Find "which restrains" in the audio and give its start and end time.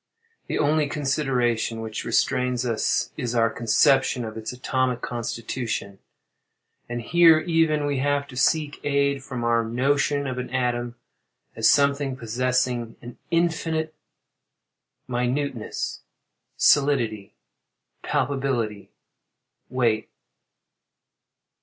1.79-2.65